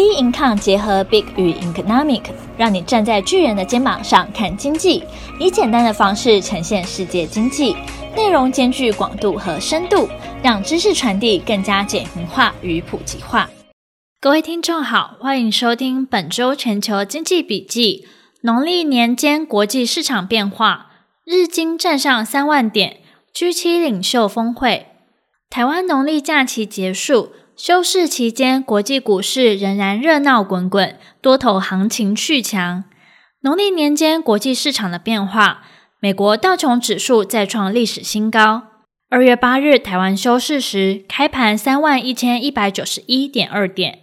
[0.00, 2.22] B Income 结合 Big 与 Economic，
[2.56, 5.04] 让你站在巨人的肩膀上看经济，
[5.38, 7.76] 以简单的方式呈现世界经济，
[8.16, 10.08] 内容兼具广度和深度，
[10.42, 13.50] 让知识传递更加简明化与普及化。
[14.22, 18.08] 各位听众好，欢迎收听本周全球经济笔记。
[18.40, 20.92] 农历年间国际市场变化，
[21.26, 23.00] 日经站上三万点
[23.34, 24.86] ，G7 领袖峰会，
[25.50, 27.32] 台湾农历假期结束。
[27.62, 32.84] 休市期间，国际股市仍然热闹滚滚，多头行情续强。
[33.42, 35.60] 农历年间国际市场的变化，
[36.00, 38.62] 美国道琼指数再创历史新高。
[39.10, 43.98] 二月八日台湾休市时，开盘三万一千一百九十一点二点。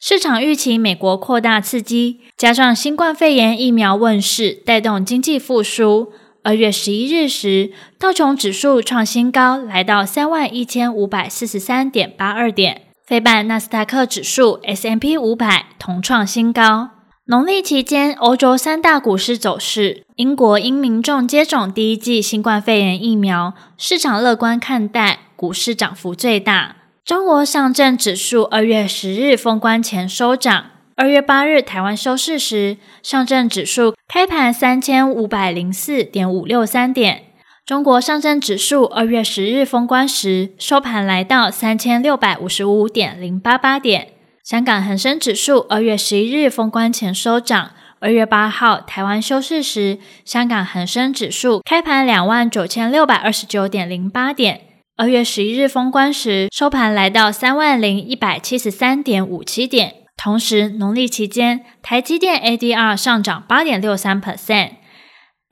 [0.00, 6.14] 市场预期美国扩大刺激，加上新冠肺炎疫苗问世，带动经济复苏。
[6.42, 12.91] 二月十一日时，道琼指数创新高，来到三万一千五百四十三点八二点。
[13.12, 16.88] 费半纳斯达克指数 S M P 五百同创新高。
[17.26, 26.76] 农历期间，欧洲三大股市走势：英国因民众接种第一剂新冠肺炎疫苗，市场乐观看待，股市涨幅最大。
[27.04, 30.70] 中国上证指数二月十日封关前收涨。
[30.96, 37.24] 二月八日台湾收市时，上证指数开盘三千五百零四点五六三点。
[37.64, 44.08] 中国上证指数二月十日封关时收盘来到三千六百五十五点零八八点。
[44.42, 47.70] 香港恒生指数二月十一日封关前收涨。
[48.00, 54.62] 二月八号台湾休市时，香港恒生指数开盘两万九千六百二十九点零八点。
[54.96, 59.94] 二月十一日封关时收盘来到三万零一百七十三点五七点。
[60.16, 64.70] 同时，农历期间台积电 ADR 上涨八点六三 percent。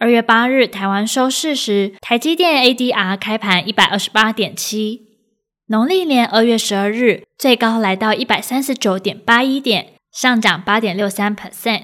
[0.01, 5.03] 二月八日，台湾收市时，台积电 ADR 开盘一百二十八点七。
[5.67, 11.83] 农历年二月十二日，最高来到一百三十九点八一点，上涨八点六三 percent。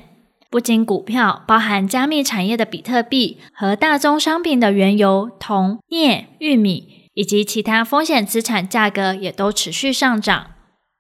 [0.49, 10.53] 不仅股票，包含加密产业的比特币和大宗商品的原油、铜、镍、玉米以及其他风险资产价格也都持续上涨。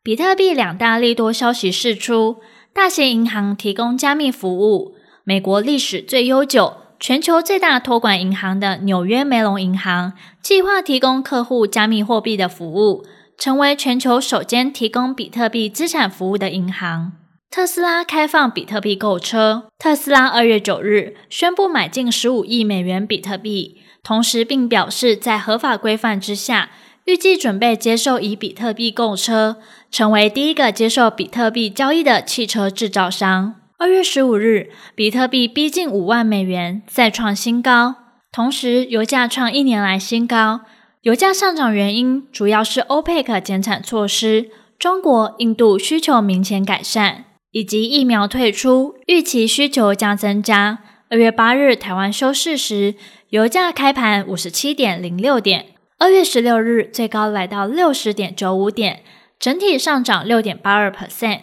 [0.02, 2.36] 比特币两大利多消息释出：
[2.74, 6.82] 大型银行提供加密服务，美国历史最悠久。
[6.98, 13.04] 全球最大托管银行的纽约梅隆银行计划提供客户加密货币的服务，
[13.38, 17.12] 成为全球首间提供比特币资产服务的银行。
[17.50, 26.70] 特斯拉开放比特币购车，特斯拉二月九日宣布买进十五亿美元比特币，同时并表示在合法规范之下，
[27.04, 29.58] 预计准备接受以比特币购车，
[29.90, 33.54] 成为第一个接受比特币交易的汽车制造商。
[33.78, 37.96] 二月十五日，比特币逼近五万美元，再创新高。
[38.32, 40.62] 同时，油价创一年来新高。
[41.02, 44.48] 油价上涨原因主要是欧佩克减产措施、
[44.78, 50.78] 中国、印度需求明显改善，以及疫苗退出，预期需求将增加。
[51.10, 52.94] 二月八日，台湾休市时，
[53.28, 55.66] 油价开盘五十七点零六点。
[55.98, 59.02] 二月十六日，最高来到六十点九五点，
[59.38, 61.40] 整体上涨六点八二 percent。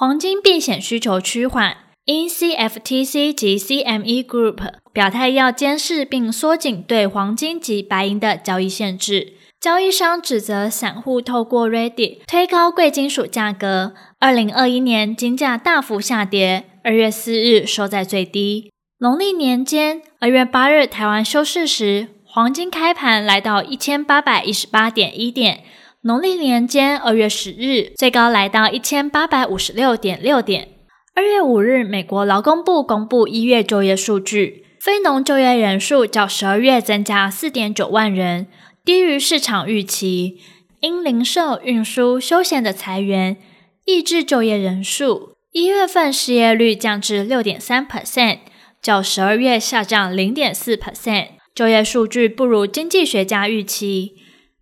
[0.00, 9.32] 黄金避险需求趋缓，因 CFTC 及 CME Group 表态要监视并缩紧对黄金及白银的交易限制。
[9.60, 13.94] 交易商指责散户透过 Reddit 推高贵金属价格。
[14.20, 18.70] 二零二一年金价大幅下跌，二月四日收在最低。
[18.98, 25.64] 农历年间，二月八日台湾休市时，黄金开盘来到一千八百一十八点一点。
[26.02, 30.68] 农历年间二月十日，最高来到一千八百五十六点六点。
[31.12, 38.46] 二月五日，美国劳工部公布一月就业数据，非农就业人数较十二月增加四点九万人，
[38.84, 40.36] 低于市场预期。
[40.78, 43.36] 因零售、运输、休闲的裁员，
[43.84, 45.32] 抑制就业人数。
[45.50, 48.38] 一月份失业率降至六点三 percent，
[48.80, 51.30] 较十二月下降零点四 percent。
[51.52, 54.12] 就业数据不如经济学家预期。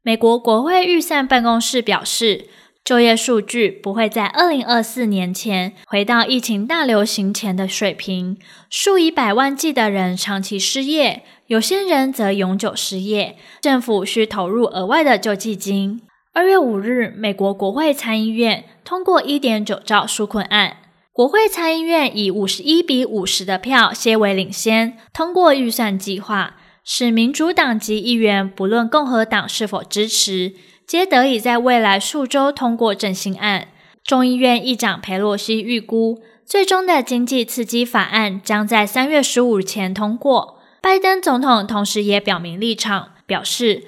[0.06, 2.46] 美国国会预算办公室表示，
[2.84, 8.38] 就业数据不会在二零二四年前回到疫情大流行前的水平。
[8.70, 16.00] 数以百万计的人长期失业，有些人则永久失业，政府需投入额外的救济金。
[16.32, 20.76] 二月五日，美国国会参议院通过一点九兆纾困案，
[21.12, 26.54] 国会参议院以五十一比五十的票些为领先通过预算计划。
[26.88, 30.52] 使民主党籍议员不论共和党是否支持，
[30.86, 33.66] 皆得以在未来数周通过振兴案。
[34.04, 40.60] 众议院议长佩洛西预估，最终的经济刺激法案将在三月十五日前通过。
[40.80, 43.82] 拜登总统同时也表明立场，表示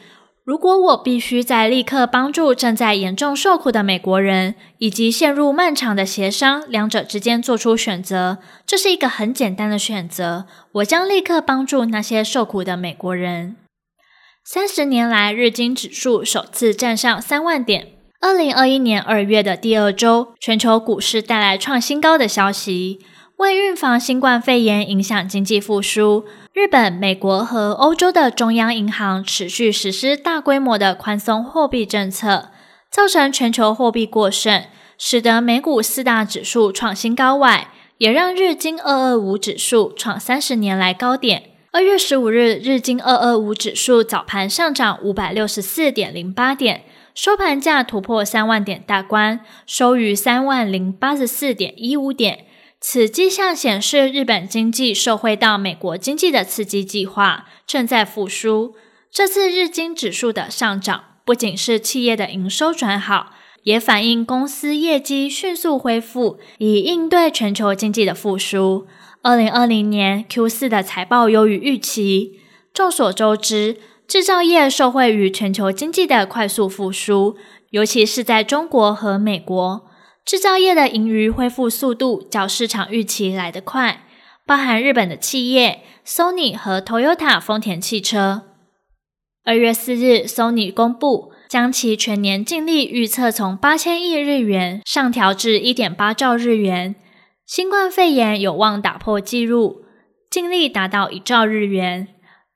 [0.49, 10.47] 如果我必须在立刻帮助正在严重受苦的美国人，以及陷入漫长的协商两者之间做出选择，这是一个很简单的选择。
[10.73, 13.57] 我将立刻帮助那些受苦的美国人。
[14.43, 17.89] 三十年来，日经指数首次站上三万点。
[18.23, 23.01] 二零二一年二月的第二周，全球股市带来创新高的消息。
[23.39, 32.49] 为预防新冠肺炎影响经济复苏，日本、美国和欧洲的中央银行持续实施大规模的宽松货币政策，
[32.91, 34.65] 造成全球货币过剩，
[34.99, 37.69] 使得美股四大指数创新高外，
[37.99, 41.51] 也让日经二二五指数创三十年来高点。
[41.71, 46.83] 二月十五日，日经二二五指数早盘上涨五百六十四点零八点，
[47.15, 52.47] 收盘价突破三万点大关，收于三万零八十四点一五点。
[52.81, 58.77] 此迹象显示，日本经济受惠到美国经济的刺激计划正在复苏。
[59.11, 63.33] 这次日经指数的上涨，不仅是企业的营收转好，
[63.65, 68.87] 也反映公司业绩迅速恢复，以应对全球经济的复苏。
[69.23, 72.39] 二零二零年 Q 四的财报优于预期。
[72.73, 77.37] 众所周知，制造业受惠于全球经济的快速复苏，
[77.71, 79.88] 尤其是在中国和美国。
[80.29, 84.03] 制造业的盈余恢复速度较市场预期来得快，
[84.45, 88.43] 包含日本的企业 Sony 和 Toyota 丰田汽车。
[89.43, 96.95] 二月四日，Sony 公布将其全年净利预测从八千亿日元上调至一点八兆日元。
[97.47, 99.87] 新冠肺炎有望打破纪录，
[100.31, 102.07] 净利达到一兆日元。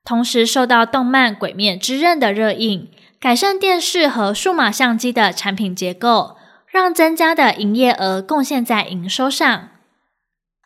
[0.05, 6.37] 同时，受到动漫《鬼灭之刃》的热映，改善电视和数码相机的产品结构。
[6.73, 9.69] 让增加的营业额贡献在营收上。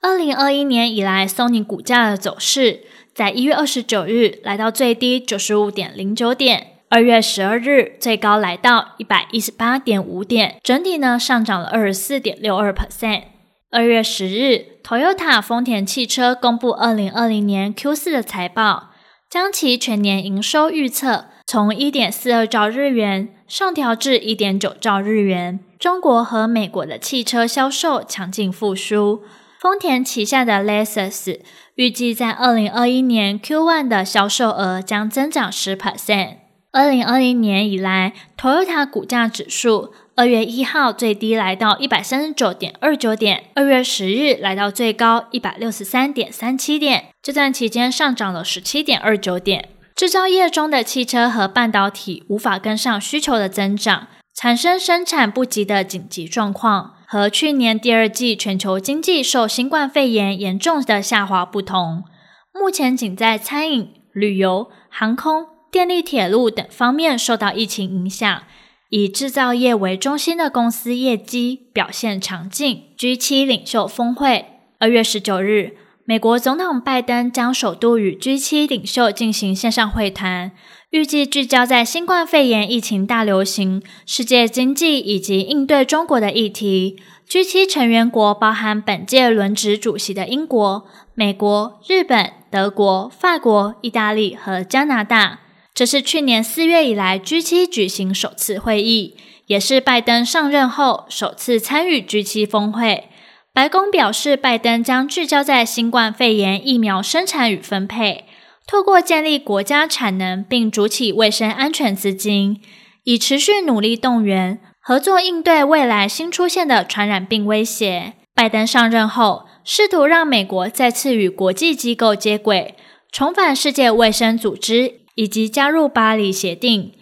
[0.00, 13.25] 二零二一年以来，Sony 股价的走势，在一月二十九日来到最低九十五点零九点，二月十二日最高来到一百一十八点五点，整体呢上涨了二十四点六二 percent。
[13.73, 18.91] 二月十日，Toyota 丰田汽车公布二零二零年 Q 四的财报，
[19.29, 25.60] 将其全年营收预测从一点四二兆日元上调至一点九兆日元。
[25.78, 29.22] 中国和美国的汽车销售强劲复苏，
[29.60, 31.40] 丰田旗下的 Lexus
[31.75, 36.37] 预计在二零二一年 Q1 的销售额将增长十 percent。
[36.72, 49.70] 二零二零年以来，Toyota 股价指数二月一号最低来到一百三十九点二九点，二月十日来到最高一百六十三点三七点，这段期间上涨了十七点二九点。
[49.96, 54.08] 制造业中的汽车和半导体无法跟上需求的增长。
[54.34, 62.04] 产生生产不及的紧急状况，和去年第二季全球经济受新冠肺炎严重的下滑不同，
[62.52, 68.43] 目前仅在餐饮、旅游、航空、电力、铁路等方面受到疫情影响。
[68.90, 72.84] 以制造业为中心的公司业绩表现强劲。
[72.98, 74.44] G7 领袖峰会，
[74.78, 75.78] 二月十九日，
[76.08, 80.53] 美国总统拜登将首度与 G7 领袖进行线上会谈。
[80.91, 86.97] 预计聚焦在新冠肺炎疫情大流行、世界经济以及应对中国的议题。
[87.29, 90.87] G7 成员国包含本届轮值主席的英国、
[91.17, 95.41] 美国、日本、德国、法国、意大利和加拿大。
[95.75, 99.17] 这是去年四月以来 G7 举行首次会议，
[99.47, 103.08] 也是拜登上任后首次参与 G7 峰会。
[103.56, 108.27] 白宫表示，拜登将聚焦在新冠肺炎疫苗生产与分配。
[108.67, 112.60] 透过建立国家产能并筑起卫生安全资金，
[113.05, 118.13] 以持续努力动员合作应对未来新出现的传染病威胁。
[118.34, 122.75] 拜登上任后，试图让美国再次与国际机构接轨，
[123.10, 126.93] 重返世界卫生组织以及加入巴黎协定。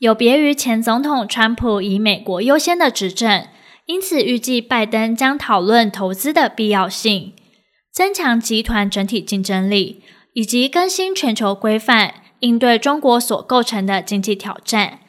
[0.00, 3.46] 有别于前总统川普以美国优先的执政，
[3.90, 7.32] 因此预计拜登将讨论投资的必要性，
[7.92, 10.04] 增强集团整体竞争力。
[10.32, 15.00] 以及更新全球规范，应对中国所构成的经济挑战。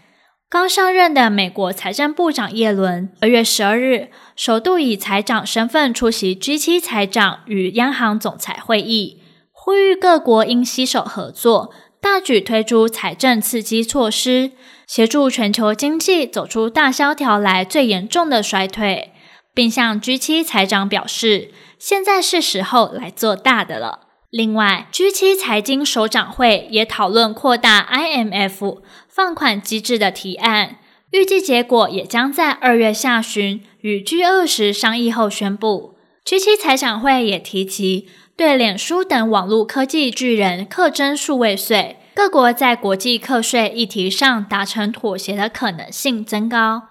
[0.49, 9.21] 刚上任的美国财政部长耶伦，二月十二日首度以财长身份出席 G7 财长与央行总裁会议，
[9.51, 11.71] 呼吁各国应携手合作，
[12.01, 14.51] 大举推出财政刺激措施，
[14.87, 19.11] 协助全球经济走出大萧条来最严重的衰退，
[19.53, 24.07] 并向 G7 财长表示，现在是时候来做大的了。
[24.31, 30.77] 另外，G7 财经首长会也讨论扩大 IMF 放款机制的提案，
[31.11, 35.97] 预计结果也将在二月下旬与 G20 商议后宣布。
[36.25, 38.07] G7 财长会也提及
[38.41, 46.85] 对脸书等网络科技巨人课征数位税，各国在国际课税议题上达成妥协的可能性增高。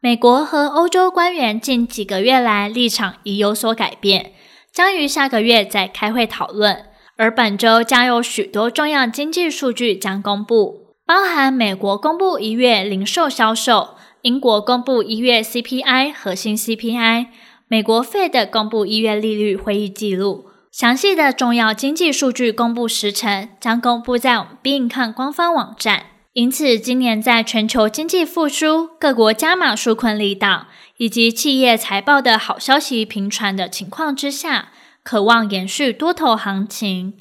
[0.00, 4.32] 美国和欧洲官员近几个月来立场已有所改变，
[4.72, 6.86] 将于下个月再开会讨论。
[7.16, 13.90] 而本周将有许多重要经济数据将公布，包含美国公布一月零售销售，
[14.22, 17.26] 英国公布一月 CPI 核心 CPI，
[17.68, 20.46] 美国 Fed 公布一月利率会议记录。
[20.78, 26.04] 详细的重要经济数据公布时程将公布在我们 Be in 看官方网站。
[26.34, 30.66] 因此，今年在全球经济复苏、各国加码纾困力道
[30.98, 34.70] 以及企业财报的好消息频传的情况之下，
[35.02, 37.14] 可望延续多头行情。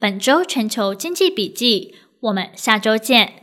[0.00, 3.39] 本周全球经济笔记，我们下周见。